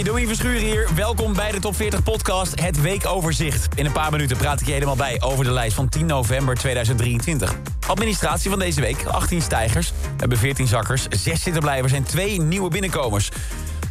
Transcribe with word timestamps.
Hey, 0.00 0.08
Domien 0.08 0.26
Verschuren 0.26 0.60
hier. 0.60 0.88
Welkom 0.94 1.32
bij 1.32 1.52
de 1.52 1.58
Top 1.58 1.76
40 1.76 2.02
podcast, 2.02 2.60
het 2.60 2.80
weekoverzicht. 2.80 3.74
In 3.74 3.86
een 3.86 3.92
paar 3.92 4.10
minuten 4.10 4.36
praat 4.36 4.60
ik 4.60 4.66
je 4.66 4.72
helemaal 4.72 4.96
bij 4.96 5.20
over 5.20 5.44
de 5.44 5.50
lijst 5.50 5.74
van 5.74 5.88
10 5.88 6.06
november 6.06 6.54
2023. 6.54 7.54
Administratie 7.86 8.50
van 8.50 8.58
deze 8.58 8.80
week, 8.80 9.04
18 9.04 9.42
stijgers. 9.42 9.88
We 9.88 10.16
hebben 10.16 10.38
14 10.38 10.66
zakkers, 10.66 11.06
6 11.08 11.42
zittenblijvers 11.42 11.92
en 11.92 12.02
2 12.02 12.40
nieuwe 12.40 12.70
binnenkomers. 12.70 13.28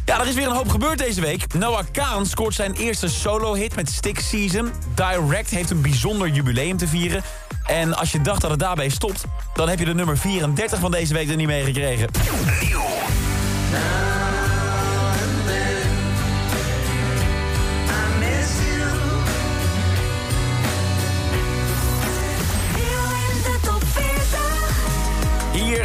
Ja, 0.04 0.20
er 0.20 0.26
is 0.26 0.34
weer 0.34 0.46
een 0.46 0.54
hoop 0.54 0.68
gebeurd 0.68 0.98
deze 0.98 1.20
week. 1.20 1.54
Noah 1.54 1.84
Kaan 1.92 2.26
scoort 2.26 2.54
zijn 2.54 2.72
eerste 2.72 3.08
solo-hit 3.08 3.76
met 3.76 3.90
Stick 3.90 4.20
Season. 4.20 4.70
Direct 4.94 5.50
heeft 5.50 5.70
een 5.70 5.82
bijzonder 5.82 6.28
jubileum 6.28 6.76
te 6.76 6.88
vieren. 6.88 7.22
En 7.66 7.96
als 7.96 8.12
je 8.12 8.20
dacht 8.20 8.40
dat 8.40 8.50
het 8.50 8.60
daarbij 8.60 8.88
stopt... 8.88 9.24
dan 9.54 9.68
heb 9.68 9.78
je 9.78 9.84
de 9.84 9.94
nummer 9.94 10.18
34 10.18 10.78
van 10.78 10.90
deze 10.90 11.14
week 11.14 11.30
er 11.30 11.36
niet 11.36 11.46
meegekregen. 11.46 12.08
Nieuw. 12.60 12.88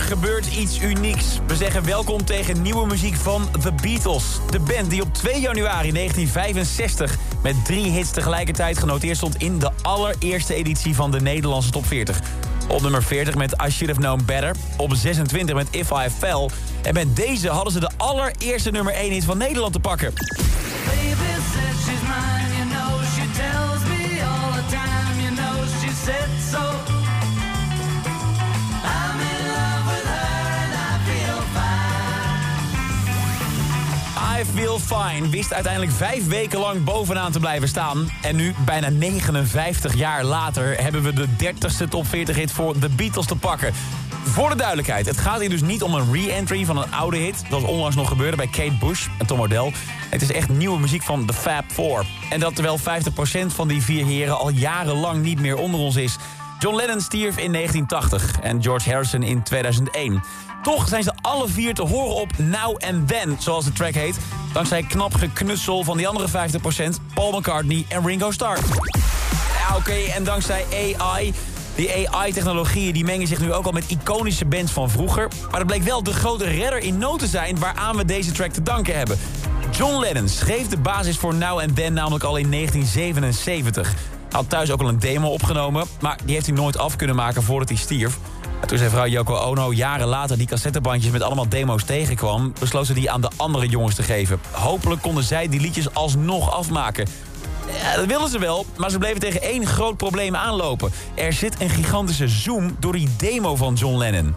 Gebeurt 0.05 0.45
iets 0.45 0.81
unieks. 0.81 1.39
We 1.47 1.55
zeggen 1.55 1.85
welkom 1.85 2.25
tegen 2.25 2.61
nieuwe 2.61 2.87
muziek 2.87 3.15
van 3.15 3.47
The 3.61 3.71
Beatles. 3.71 4.23
De 4.49 4.59
band 4.59 4.89
die 4.89 5.01
op 5.01 5.13
2 5.13 5.39
januari 5.39 5.91
1965 5.91 7.17
met 7.43 7.65
drie 7.65 7.91
hits 7.91 8.11
tegelijkertijd 8.11 8.77
genoteerd 8.77 9.17
stond... 9.17 9.35
in 9.35 9.59
de 9.59 9.71
allereerste 9.81 10.53
editie 10.53 10.95
van 10.95 11.11
de 11.11 11.21
Nederlandse 11.21 11.69
Top 11.69 11.85
40. 11.85 12.19
Op 12.67 12.81
nummer 12.81 13.03
40 13.03 13.35
met 13.35 13.51
I 13.51 13.69
Should 13.69 13.95
Have 13.95 13.99
Known 13.99 14.25
Better. 14.25 14.55
Op 14.77 14.93
26 14.93 15.55
met 15.55 15.67
If 15.71 15.89
I 15.91 16.09
Fell. 16.17 16.49
En 16.81 16.93
met 16.93 17.15
deze 17.15 17.49
hadden 17.49 17.73
ze 17.73 17.79
de 17.79 17.91
allereerste 17.97 18.71
nummer 18.71 18.93
1 18.93 19.11
hit 19.11 19.23
van 19.23 19.37
Nederland 19.37 19.73
te 19.73 19.79
pakken. 19.79 20.13
Baby 20.13 21.25
Feel 34.55 34.79
Fine 34.79 35.29
wist 35.29 35.53
uiteindelijk 35.53 35.91
vijf 35.91 36.27
weken 36.27 36.59
lang 36.59 36.83
bovenaan 36.83 37.31
te 37.31 37.39
blijven 37.39 37.67
staan. 37.67 38.09
En 38.21 38.35
nu, 38.35 38.53
bijna 38.65 38.89
59 38.89 39.95
jaar 39.95 40.23
later, 40.23 40.81
hebben 40.81 41.03
we 41.03 41.13
de 41.13 41.27
30ste 41.27 41.89
top 41.89 42.07
40 42.07 42.35
hit 42.35 42.51
voor 42.51 42.79
The 42.79 42.89
Beatles 42.89 43.25
te 43.25 43.35
pakken. 43.35 43.73
Voor 44.23 44.49
de 44.49 44.55
duidelijkheid, 44.55 45.05
het 45.05 45.17
gaat 45.17 45.39
hier 45.39 45.49
dus 45.49 45.61
niet 45.61 45.83
om 45.83 45.93
een 45.93 46.13
re-entry 46.13 46.65
van 46.65 46.77
een 46.77 46.91
oude 46.91 47.17
hit... 47.17 47.43
zoals 47.49 47.63
onlangs 47.63 47.95
nog 47.95 48.07
gebeurde 48.07 48.37
bij 48.37 48.47
Kate 48.47 48.77
Bush 48.79 49.07
en 49.17 49.25
Tom 49.25 49.41
Odell. 49.41 49.71
Het 50.09 50.21
is 50.21 50.31
echt 50.31 50.49
nieuwe 50.49 50.79
muziek 50.79 51.03
van 51.03 51.25
The 51.25 51.33
Fab 51.33 51.63
Four. 51.67 52.05
En 52.29 52.39
dat 52.39 52.55
terwijl 52.55 52.79
50% 52.79 52.81
van 53.47 53.67
die 53.67 53.81
vier 53.81 54.05
heren 54.05 54.37
al 54.37 54.49
jarenlang 54.49 55.23
niet 55.23 55.39
meer 55.39 55.57
onder 55.57 55.79
ons 55.79 55.95
is... 55.95 56.17
John 56.59 56.75
Lennon 56.75 57.01
stierf 57.01 57.37
in 57.37 57.51
1980 57.51 58.39
en 58.41 58.63
George 58.63 58.89
Harrison 58.89 59.23
in 59.23 59.43
2001. 59.43 60.23
Toch 60.63 60.87
zijn 60.87 61.03
ze 61.03 61.13
alle 61.21 61.47
vier 61.47 61.73
te 61.73 61.81
horen 61.81 62.15
op 62.15 62.37
Now 62.37 62.77
and 62.77 63.07
Then, 63.07 63.35
zoals 63.39 63.65
de 63.65 63.73
track 63.73 63.93
heet. 63.93 64.17
Dankzij 64.53 64.83
knap 64.83 65.13
geknutsel 65.13 65.83
van 65.83 65.97
die 65.97 66.07
andere 66.07 66.27
50%, 66.27 66.31
Paul 67.13 67.37
McCartney 67.37 67.85
en 67.89 68.05
Ringo 68.05 68.31
Starr. 68.31 68.57
Ja, 69.59 69.75
oké, 69.75 69.93
en 70.15 70.23
dankzij 70.23 70.65
AI... 70.97 71.33
Die 71.75 72.09
AI-technologieën 72.09 72.93
die 72.93 73.03
mengen 73.03 73.27
zich 73.27 73.39
nu 73.39 73.53
ook 73.53 73.65
al 73.65 73.71
met 73.71 73.85
iconische 73.87 74.45
bands 74.45 74.71
van 74.71 74.89
vroeger. 74.89 75.27
Maar 75.49 75.59
dat 75.59 75.67
bleek 75.67 75.83
wel 75.83 76.03
de 76.03 76.13
grote 76.13 76.43
redder 76.43 76.79
in 76.79 76.97
nood 76.97 77.19
te 77.19 77.27
zijn... 77.27 77.59
waaraan 77.59 77.95
we 77.95 78.05
deze 78.05 78.31
track 78.31 78.51
te 78.51 78.63
danken 78.63 78.97
hebben. 78.97 79.17
John 79.71 79.99
Lennon 79.99 80.29
schreef 80.29 80.67
de 80.67 80.77
basis 80.77 81.17
voor 81.17 81.33
Now 81.33 81.59
and 81.59 81.75
Then 81.75 81.93
namelijk 81.93 82.23
al 82.23 82.37
in 82.37 82.51
1977 82.51 84.14
had 84.31 84.49
thuis 84.49 84.71
ook 84.71 84.81
al 84.81 84.87
een 84.87 84.99
demo 84.99 85.27
opgenomen, 85.27 85.85
maar 86.01 86.17
die 86.25 86.33
heeft 86.33 86.45
hij 86.45 86.55
nooit 86.55 86.77
af 86.77 86.95
kunnen 86.95 87.15
maken 87.15 87.43
voordat 87.43 87.69
hij 87.69 87.77
stierf. 87.77 88.17
En 88.61 88.67
toen 88.67 88.77
zijn 88.77 88.89
vrouw 88.89 89.05
Yoko 89.05 89.35
Ono 89.35 89.73
jaren 89.73 90.07
later 90.07 90.37
die 90.37 90.47
cassettebandjes 90.47 91.11
met 91.11 91.21
allemaal 91.21 91.49
demo's 91.49 91.83
tegenkwam... 91.83 92.53
besloot 92.59 92.85
ze 92.85 92.93
die 92.93 93.11
aan 93.11 93.21
de 93.21 93.29
andere 93.35 93.67
jongens 93.67 93.95
te 93.95 94.03
geven. 94.03 94.39
Hopelijk 94.51 95.01
konden 95.01 95.23
zij 95.23 95.49
die 95.49 95.59
liedjes 95.59 95.93
alsnog 95.93 96.51
afmaken. 96.51 97.07
Ja, 97.81 97.95
dat 97.95 98.05
wilden 98.05 98.29
ze 98.29 98.39
wel, 98.39 98.65
maar 98.77 98.89
ze 98.89 98.97
bleven 98.97 99.19
tegen 99.19 99.41
één 99.41 99.65
groot 99.65 99.97
probleem 99.97 100.35
aanlopen. 100.35 100.91
Er 101.13 101.33
zit 101.33 101.61
een 101.61 101.69
gigantische 101.69 102.27
zoom 102.27 102.75
door 102.79 102.93
die 102.93 103.09
demo 103.17 103.55
van 103.55 103.73
John 103.73 103.97
Lennon. 103.97 104.33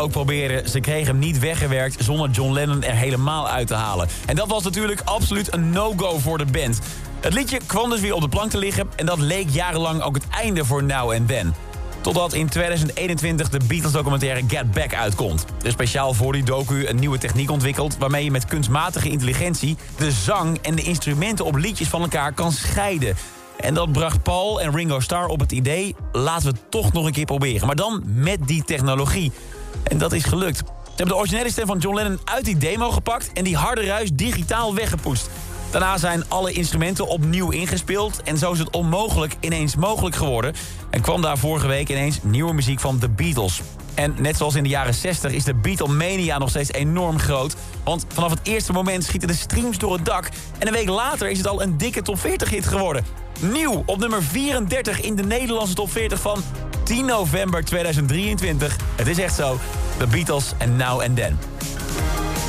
Ook 0.00 0.10
proberen, 0.10 0.68
ze 0.68 0.80
kregen 0.80 1.06
hem 1.06 1.18
niet 1.18 1.38
weggewerkt 1.38 2.04
zonder 2.04 2.30
John 2.30 2.52
Lennon 2.52 2.82
er 2.82 2.94
helemaal 2.94 3.48
uit 3.48 3.66
te 3.66 3.74
halen. 3.74 4.08
En 4.26 4.36
dat 4.36 4.48
was 4.48 4.62
natuurlijk 4.62 5.00
absoluut 5.04 5.54
een 5.54 5.70
no-go 5.70 6.18
voor 6.18 6.38
de 6.38 6.44
band. 6.44 6.78
Het 7.20 7.34
liedje 7.34 7.60
kwam 7.66 7.90
dus 7.90 8.00
weer 8.00 8.14
op 8.14 8.20
de 8.20 8.28
plank 8.28 8.50
te 8.50 8.58
liggen 8.58 8.88
en 8.96 9.06
dat 9.06 9.18
leek 9.18 9.48
jarenlang 9.50 10.02
ook 10.02 10.14
het 10.14 10.28
einde 10.30 10.64
voor 10.64 10.84
Now 10.84 11.12
and 11.12 11.28
Then. 11.28 11.54
Totdat 12.00 12.32
in 12.32 12.48
2021 12.48 13.48
de 13.48 13.60
Beatles 13.66 13.92
documentaire 13.92 14.42
Get 14.48 14.70
Back 14.70 14.94
uitkomt. 14.94 15.44
Er 15.62 15.70
speciaal 15.70 16.14
voor 16.14 16.32
die 16.32 16.42
docu 16.42 16.86
een 16.86 16.96
nieuwe 16.96 17.18
techniek 17.18 17.50
ontwikkeld... 17.50 17.96
waarmee 17.98 18.24
je 18.24 18.30
met 18.30 18.44
kunstmatige 18.44 19.08
intelligentie 19.08 19.76
de 19.96 20.10
zang 20.10 20.58
en 20.62 20.74
de 20.74 20.82
instrumenten 20.82 21.44
op 21.44 21.56
liedjes 21.56 21.88
van 21.88 22.02
elkaar 22.02 22.32
kan 22.32 22.52
scheiden. 22.52 23.16
En 23.60 23.74
dat 23.74 23.92
bracht 23.92 24.22
Paul 24.22 24.60
en 24.60 24.74
Ringo 24.74 25.00
Starr 25.00 25.26
op 25.26 25.40
het 25.40 25.52
idee... 25.52 25.94
laten 26.12 26.46
we 26.46 26.52
het 26.52 26.70
toch 26.70 26.92
nog 26.92 27.06
een 27.06 27.12
keer 27.12 27.24
proberen. 27.24 27.66
Maar 27.66 27.76
dan 27.76 28.02
met 28.04 28.38
die 28.46 28.64
technologie. 28.64 29.32
En 29.82 29.98
dat 29.98 30.12
is 30.12 30.24
gelukt. 30.24 30.56
Ze 30.56 30.64
hebben 30.86 31.14
de 31.14 31.16
originele 31.16 31.50
stem 31.50 31.66
van 31.66 31.78
John 31.78 31.96
Lennon 31.96 32.20
uit 32.24 32.44
die 32.44 32.56
demo 32.56 32.90
gepakt... 32.90 33.32
en 33.32 33.44
die 33.44 33.56
harde 33.56 33.84
ruis 33.84 34.10
digitaal 34.12 34.74
weggepoest. 34.74 35.30
Daarna 35.70 35.98
zijn 35.98 36.28
alle 36.28 36.52
instrumenten 36.52 37.06
opnieuw 37.06 37.50
ingespeeld... 37.50 38.22
en 38.22 38.38
zo 38.38 38.52
is 38.52 38.58
het 38.58 38.70
onmogelijk 38.70 39.36
ineens 39.40 39.76
mogelijk 39.76 40.16
geworden. 40.16 40.54
En 40.90 41.00
kwam 41.00 41.22
daar 41.22 41.38
vorige 41.38 41.66
week 41.66 41.88
ineens 41.88 42.18
nieuwe 42.22 42.52
muziek 42.52 42.80
van 42.80 42.98
The 42.98 43.08
Beatles. 43.08 43.60
En 43.94 44.14
net 44.18 44.36
zoals 44.36 44.54
in 44.54 44.62
de 44.62 44.68
jaren 44.68 44.94
60 44.94 45.32
is 45.32 45.44
de 45.44 45.54
Beatlemania 45.54 46.38
nog 46.38 46.48
steeds 46.48 46.72
enorm 46.72 47.18
groot. 47.18 47.56
Want 47.84 48.04
vanaf 48.08 48.30
het 48.30 48.40
eerste 48.42 48.72
moment 48.72 49.04
schieten 49.04 49.28
de 49.28 49.34
streams 49.34 49.78
door 49.78 49.92
het 49.92 50.04
dak. 50.04 50.28
En 50.58 50.66
een 50.66 50.72
week 50.72 50.88
later 50.88 51.30
is 51.30 51.38
het 51.38 51.46
al 51.46 51.62
een 51.62 51.78
dikke 51.78 52.02
top 52.02 52.18
40 52.18 52.50
hit 52.50 52.66
geworden. 52.66 53.04
Nieuw 53.40 53.82
op 53.86 53.98
nummer 53.98 54.22
34 54.22 55.00
in 55.00 55.14
de 55.16 55.22
Nederlandse 55.22 55.74
top 55.74 55.90
40 55.90 56.20
van 56.20 56.42
10 56.90 57.06
november 57.06 57.64
2023. 57.64 58.76
Het 58.96 59.06
is 59.06 59.18
echt 59.18 59.34
zo. 59.34 59.58
The 59.98 60.06
Beatles 60.06 60.52
en 60.58 60.76
Now 60.76 61.00
and 61.00 61.16
Then. 61.16 61.38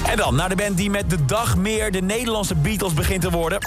En 0.08 0.18
dan 0.18 0.36
naar 0.36 0.50
de 0.50 0.56
band 0.56 0.78
die 0.78 0.90
met 0.90 1.10
de 1.10 1.26
dag 1.26 1.58
meer 1.58 1.92
de 1.92 2.02
Nederlandse 2.02 2.56
Beatles 2.56 2.94
begint 2.94 3.22
te 3.22 3.30
worden. 3.30 3.60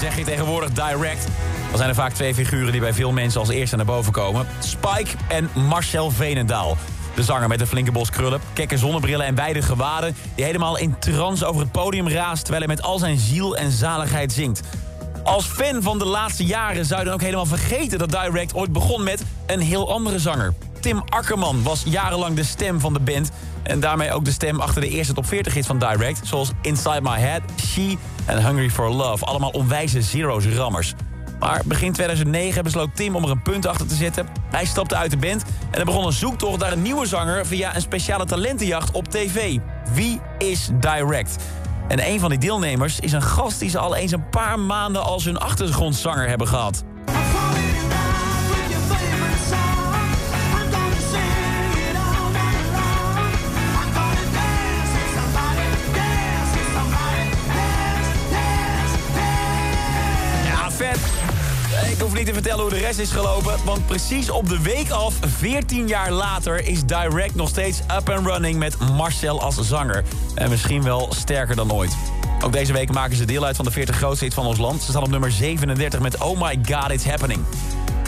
Zeg 0.00 0.16
je 0.16 0.24
tegenwoordig 0.24 0.70
direct, 0.70 1.26
dan 1.68 1.76
zijn 1.76 1.88
er 1.88 1.94
vaak 1.94 2.12
twee 2.12 2.34
figuren 2.34 2.72
die 2.72 2.80
bij 2.80 2.92
veel 2.92 3.12
mensen 3.12 3.40
als 3.40 3.48
eerste 3.48 3.76
naar 3.76 3.84
boven 3.84 4.12
komen. 4.12 4.46
Spike 4.58 5.10
en 5.28 5.50
Marcel 5.54 6.10
Venendaal. 6.10 6.76
De 7.14 7.22
zanger 7.22 7.48
met 7.48 7.60
een 7.60 7.66
flinke 7.66 7.92
bos 7.92 8.10
krullen, 8.10 8.40
kekke 8.52 8.78
zonnebrillen 8.78 9.26
en 9.26 9.34
wijde 9.34 9.62
gewaden... 9.62 10.16
die 10.34 10.44
helemaal 10.44 10.76
in 10.78 10.98
trance 10.98 11.46
over 11.46 11.60
het 11.60 11.72
podium 11.72 12.08
raast... 12.08 12.44
terwijl 12.44 12.64
hij 12.64 12.74
met 12.74 12.84
al 12.84 12.98
zijn 12.98 13.18
ziel 13.18 13.56
en 13.56 13.70
zaligheid 13.70 14.32
zingt. 14.32 14.60
Als 15.24 15.44
fan 15.44 15.82
van 15.82 15.98
de 15.98 16.04
laatste 16.04 16.44
jaren 16.44 16.84
zou 16.84 16.98
je 17.00 17.04
dan 17.04 17.14
ook 17.14 17.20
helemaal 17.20 17.46
vergeten... 17.46 17.98
dat 17.98 18.10
Direct 18.10 18.54
ooit 18.54 18.72
begon 18.72 19.04
met 19.04 19.24
een 19.46 19.60
heel 19.60 19.92
andere 19.92 20.18
zanger. 20.18 20.54
Tim 20.80 21.02
Akkerman 21.08 21.62
was 21.62 21.82
jarenlang 21.86 22.36
de 22.36 22.44
stem 22.44 22.80
van 22.80 22.92
de 22.92 23.00
band... 23.00 23.30
en 23.62 23.80
daarmee 23.80 24.12
ook 24.12 24.24
de 24.24 24.32
stem 24.32 24.60
achter 24.60 24.80
de 24.80 24.88
eerste 24.88 25.12
top 25.12 25.26
40 25.26 25.54
hits 25.54 25.66
van 25.66 25.78
Direct... 25.78 26.20
zoals 26.24 26.50
Inside 26.62 27.00
My 27.02 27.18
Head, 27.18 27.40
She 27.66 27.96
en 28.24 28.46
Hungry 28.46 28.70
for 28.70 28.90
Love. 28.90 29.24
Allemaal 29.24 29.50
onwijze 29.50 30.02
zeros 30.02 30.46
rammers. 30.46 30.94
Maar 31.42 31.62
begin 31.64 31.92
2009 31.92 32.64
besloot 32.64 32.96
Tim 32.96 33.16
om 33.16 33.24
er 33.24 33.30
een 33.30 33.42
punt 33.42 33.66
achter 33.66 33.86
te 33.86 33.94
zetten. 33.94 34.26
Hij 34.50 34.64
stapte 34.64 34.96
uit 34.96 35.10
de 35.10 35.16
band 35.16 35.44
en 35.70 35.78
er 35.78 35.84
begon 35.84 36.06
een 36.06 36.12
zoektocht 36.12 36.58
naar 36.58 36.72
een 36.72 36.82
nieuwe 36.82 37.06
zanger... 37.06 37.46
via 37.46 37.74
een 37.74 37.80
speciale 37.80 38.24
talentenjacht 38.24 38.90
op 38.90 39.08
tv. 39.08 39.58
Wie 39.92 40.20
is 40.38 40.70
Direct? 40.80 41.36
En 41.88 42.06
een 42.08 42.20
van 42.20 42.30
die 42.30 42.38
deelnemers 42.38 43.00
is 43.00 43.12
een 43.12 43.22
gast 43.22 43.58
die 43.58 43.70
ze 43.70 43.78
al 43.78 43.94
eens 43.94 44.12
een 44.12 44.28
paar 44.28 44.60
maanden 44.60 45.02
als 45.02 45.24
hun 45.24 45.38
achtergrondzanger 45.38 46.28
hebben 46.28 46.48
gehad. 46.48 46.84
Vertellen 62.42 62.70
hoe 62.70 62.80
de 62.80 62.86
rest 62.86 62.98
is 62.98 63.10
gelopen, 63.10 63.64
want 63.64 63.86
precies 63.86 64.30
op 64.30 64.48
de 64.48 64.60
week 64.60 64.90
af, 64.90 65.14
14 65.36 65.86
jaar 65.86 66.10
later, 66.10 66.66
is 66.66 66.84
Direct 66.84 67.34
nog 67.34 67.48
steeds 67.48 67.80
up 67.80 68.10
and 68.10 68.26
running 68.26 68.58
met 68.58 68.78
Marcel 68.78 69.40
als 69.40 69.56
zanger. 69.60 70.04
En 70.34 70.50
misschien 70.50 70.82
wel 70.82 71.12
sterker 71.14 71.56
dan 71.56 71.72
ooit. 71.72 71.96
Ook 72.44 72.52
deze 72.52 72.72
week 72.72 72.92
maken 72.92 73.16
ze 73.16 73.24
deel 73.24 73.44
uit 73.44 73.56
van 73.56 73.64
de 73.64 73.70
40 73.70 73.96
grootste 73.96 74.24
hits 74.24 74.36
van 74.36 74.46
ons 74.46 74.58
land. 74.58 74.82
Ze 74.82 74.90
staan 74.90 75.02
op 75.02 75.10
nummer 75.10 75.32
37 75.32 76.00
met 76.00 76.18
Oh 76.18 76.40
My 76.40 76.58
God 76.70 76.90
It's 76.90 77.04
Happening. 77.04 77.40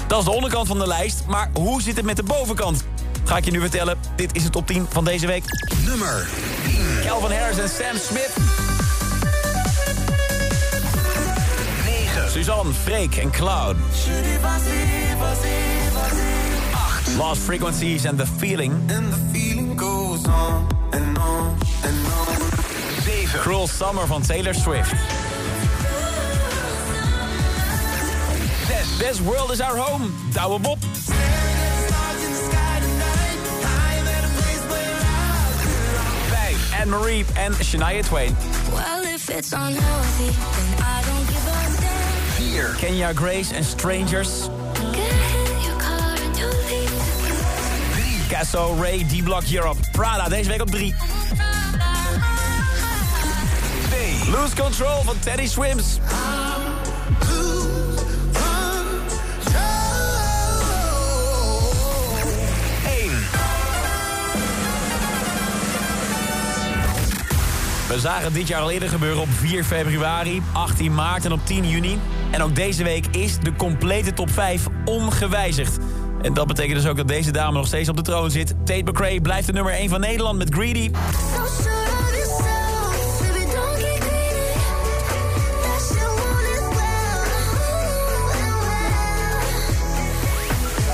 Dat 0.07 0.19
is 0.19 0.25
de 0.25 0.31
onderkant 0.31 0.67
van 0.67 0.79
de 0.79 0.87
lijst, 0.87 1.23
maar 1.27 1.51
hoe 1.53 1.83
zit 1.83 1.97
het 1.97 2.05
met 2.05 2.17
de 2.17 2.23
bovenkant? 2.23 2.85
Ga 3.25 3.37
ik 3.37 3.45
je 3.45 3.51
nu 3.51 3.61
vertellen. 3.61 3.99
Dit 4.17 4.37
is 4.37 4.43
het 4.43 4.53
top 4.53 4.67
10 4.67 4.87
van 4.91 5.05
deze 5.05 5.27
week. 5.27 5.45
Nummer 5.85 6.29
Calvin 7.07 7.39
Harris 7.39 7.59
en 7.59 7.69
Sam 7.69 7.97
Smith. 7.97 8.54
Suzanne, 12.35 12.73
Freek 12.73 13.19
en 13.19 13.31
Cloud. 13.31 13.77
8. 13.77 13.81
Lost 17.17 17.43
Frequencies 17.43 18.07
and 18.07 18.19
The 18.19 18.27
Feeling. 18.27 18.73
And 18.91 19.13
the 19.13 19.17
feeling 19.33 19.77
goes 19.77 20.27
on 20.27 20.67
and 20.93 21.17
on 21.17 21.57
and 21.85 22.07
on. 22.07 22.37
7. 23.05 23.41
Cruel 23.41 23.69
Summer 23.69 24.05
van 24.07 24.23
Taylor 24.23 24.53
Swift. 24.53 24.91
6. 28.67 28.99
This 28.99 29.21
World 29.21 29.53
Is 29.53 29.61
Our 29.61 29.77
Home, 29.77 30.13
Douwe 30.33 30.59
Bob. 30.61 30.81
Stars 30.83 32.25
in 32.25 32.33
the 32.33 32.39
sky 32.51 32.81
tonight. 32.81 33.39
I'm 33.63 34.09
at 34.09 34.25
a 34.25 34.29
place 34.35 34.65
where 34.73 34.99
I 35.01 35.53
5. 36.73 36.81
Anne-Marie 36.81 37.25
en 37.37 37.53
Shania 37.53 38.03
Twain. 38.05 38.35
Well, 38.73 39.05
if 39.05 39.31
it's 39.31 39.53
unhealthy, 39.53 40.31
then 40.33 40.83
I 40.83 41.04
4. 42.55 42.75
Kenya 42.79 43.13
Grace 43.13 43.55
en 43.55 43.65
Strangers. 43.65 44.49
Get 44.93 45.13
in 45.51 45.63
your 45.63 45.77
car 45.77 46.15
and 46.23 46.39
you'll 46.39 46.51
leave. 46.69 46.91
3. 48.29 48.29
Casso, 48.29 48.81
Ray, 48.81 49.03
D-Block 49.03 49.45
Europe. 49.51 49.81
Prada, 49.93 50.29
deze 50.29 50.49
week 50.49 50.61
op 50.61 50.71
3. 50.71 50.95
2. 53.89 54.31
Lose 54.31 54.55
Control 54.57 55.03
van 55.03 55.19
Teddy 55.19 55.47
Swims. 55.47 55.99
We 67.89 68.01
zagen 68.01 68.33
dit 68.33 68.49
jaar 68.49 68.61
al 68.61 68.71
eerder 68.71 68.89
gebeuren 68.89 69.23
op 69.23 69.29
4 69.31 69.65
februari, 69.65 70.43
18 70.53 70.95
maart 70.95 71.25
en 71.25 71.33
op 71.33 71.41
10 71.47 71.69
juni. 71.69 71.99
En 72.35 72.43
ook 72.43 72.55
deze 72.55 72.85
week 72.85 73.07
is 73.07 73.39
de 73.39 73.53
complete 73.57 74.13
top 74.13 74.31
5 74.31 74.67
ongewijzigd. 74.85 75.79
En 76.23 76.35
dat 76.35 76.47
betekent 76.47 76.77
dus 76.77 76.87
ook 76.87 76.97
dat 76.97 77.09
deze 77.09 77.33
dame 77.33 77.57
nog 77.57 77.67
steeds 77.67 77.89
op 77.89 77.97
de 77.97 78.03
troon 78.03 78.31
zit. 78.31 78.55
Tate 78.65 78.83
McRae 78.91 79.21
blijft 79.21 79.47
de 79.47 79.53
nummer 79.53 79.73
1 79.73 79.89
van 79.89 80.01
Nederland 80.01 80.39
met 80.39 80.55
Greedy. 80.55 80.91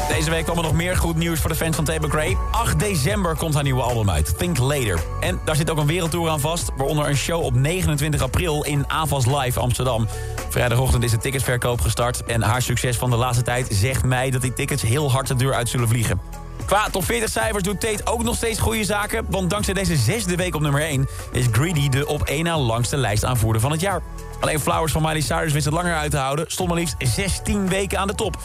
Deze 0.09 0.31
week 0.31 0.45
kwam 0.45 0.57
er 0.57 0.63
nog 0.63 0.75
meer 0.75 0.97
goed 0.97 1.17
nieuws 1.17 1.41
voor 1.41 1.51
de 1.51 1.57
fans 1.57 1.77
van 1.77 1.85
Tate 1.85 2.07
McRae. 2.07 2.37
8 2.51 2.79
december 2.79 3.37
komt 3.37 3.55
haar 3.55 3.63
nieuwe 3.63 3.83
album 3.83 4.11
uit, 4.11 4.39
Think 4.39 4.59
Later. 4.59 5.01
En 5.21 5.41
daar 5.45 5.57
zit 5.57 5.71
ook 5.71 5.79
een 5.79 5.87
wereldtour 5.87 6.31
aan 6.31 6.41
vast, 6.41 6.71
waaronder 6.77 7.09
een 7.09 7.17
show 7.17 7.45
op 7.45 7.55
29 7.55 8.23
april 8.23 8.65
in 8.65 8.85
Avas 8.89 9.27
Live 9.27 9.61
Amsterdam. 9.61 10.07
Vrijdagochtend 10.51 11.05
is 11.05 11.11
de 11.11 11.19
ticketsverkoop 11.19 11.81
gestart 11.81 12.25
en 12.25 12.43
haar 12.43 12.63
succes 12.63 12.97
van 12.97 13.11
de 13.11 13.17
laatste 13.17 13.43
tijd 13.43 13.67
zegt 13.71 14.05
mij 14.05 14.31
dat 14.31 14.43
die 14.43 14.53
tickets 14.53 14.83
heel 14.83 15.11
hard 15.11 15.27
de 15.27 15.35
deur 15.35 15.55
uit 15.55 15.69
zullen 15.69 15.89
vliegen. 15.89 16.21
Qua 16.67 16.89
top 16.91 17.05
40 17.05 17.31
cijfers 17.31 17.63
doet 17.63 17.81
Tate 17.81 18.07
ook 18.07 18.23
nog 18.23 18.37
steeds 18.37 18.59
goede 18.59 18.85
zaken, 18.85 19.27
want 19.29 19.51
dankzij 19.51 19.75
deze 19.75 19.97
zesde 19.97 20.37
week 20.37 20.55
op 20.55 20.61
nummer 20.61 20.81
1 20.81 21.09
is 21.33 21.47
Greedy 21.53 21.89
de 21.89 22.07
op 22.07 22.23
één 22.23 22.45
na 22.45 22.59
langste 22.59 22.97
lijstaanvoerder 22.97 23.61
van 23.61 23.71
het 23.71 23.81
jaar. 23.81 24.03
Alleen 24.41 24.61
Flowers 24.61 24.93
van 24.93 25.03
Miley 25.03 25.21
Cyrus 25.21 25.53
wist 25.53 25.65
het 25.65 25.75
langer 25.75 25.95
uit 25.95 26.11
te 26.11 26.17
houden, 26.17 26.45
stond 26.49 26.69
maar 26.69 26.79
liefst 26.79 26.95
16 26.99 27.69
weken 27.69 27.99
aan 27.99 28.07
de 28.07 28.15
top. 28.15 28.37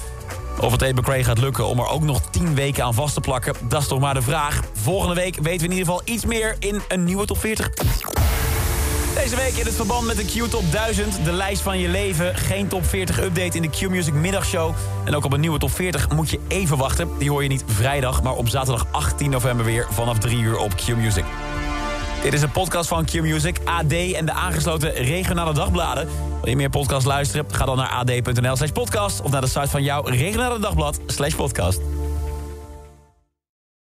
Of 0.60 0.72
het 0.72 0.80
Tate 0.80 0.94
McRae 0.94 1.24
gaat 1.24 1.38
lukken 1.38 1.66
om 1.66 1.80
er 1.80 1.88
ook 1.88 2.04
nog 2.04 2.22
10 2.30 2.56
weken 2.56 2.84
aan 2.84 2.94
vast 2.94 3.13
te 3.13 3.22
plakken, 3.22 3.54
dat 3.68 3.81
is 3.81 3.88
toch 3.88 4.00
maar 4.00 4.13
de 4.13 4.22
vraag. 4.22 4.62
Volgende 4.74 5.16
week 5.16 5.36
weten 5.36 5.68
we 5.68 5.74
in 5.74 5.78
ieder 5.78 5.86
geval 5.86 6.02
iets 6.06 6.25
meer 6.25 6.56
in 6.60 6.81
een 6.88 7.04
nieuwe 7.04 7.25
top 7.25 7.40
40. 7.40 7.69
Deze 9.15 9.35
week 9.35 9.53
in 9.53 9.65
het 9.65 9.75
verband 9.75 10.06
met 10.06 10.15
de 10.15 10.25
Q-top 10.25 10.71
1000, 10.71 11.25
de 11.25 11.31
lijst 11.31 11.62
van 11.62 11.79
je 11.79 11.89
leven. 11.89 12.35
Geen 12.35 12.67
top 12.67 12.85
40 12.85 13.21
update 13.21 13.57
in 13.57 13.62
de 13.62 13.69
Q-Music 13.69 14.13
middagshow. 14.13 14.73
En 15.06 15.15
ook 15.15 15.25
op 15.25 15.33
een 15.33 15.39
nieuwe 15.39 15.59
top 15.59 15.71
40 15.71 16.09
moet 16.09 16.29
je 16.29 16.39
even 16.47 16.77
wachten. 16.77 17.09
Die 17.17 17.29
hoor 17.29 17.44
je 17.44 17.50
niet 17.50 17.63
vrijdag, 17.67 18.23
maar 18.23 18.33
op 18.33 18.50
zaterdag 18.50 18.88
18 18.91 19.29
november 19.29 19.65
weer 19.65 19.88
vanaf 19.89 20.17
3 20.17 20.39
uur 20.39 20.57
op 20.57 20.75
Q-Music. 20.75 21.23
Dit 22.23 22.33
is 22.33 22.41
een 22.41 22.51
podcast 22.51 22.88
van 22.88 23.06
Q-Music, 23.06 23.57
AD 23.65 23.94
en 23.94 24.25
de 24.25 24.31
aangesloten 24.31 24.94
regionale 24.94 25.53
dagbladen. 25.53 26.07
Wil 26.41 26.50
je 26.50 26.56
meer 26.56 26.69
podcasts 26.69 27.06
luisteren? 27.06 27.45
Ga 27.51 27.65
dan 27.65 27.77
naar 27.77 27.89
ad.nl 27.89 28.56
slash 28.56 28.71
podcast... 28.71 29.21
of 29.21 29.31
naar 29.31 29.41
de 29.41 29.47
site 29.47 29.68
van 29.68 29.83
jouw 29.83 30.01
regionale 30.01 30.59
dagblad 30.59 31.00
slash 31.06 31.33
podcast. 31.33 31.79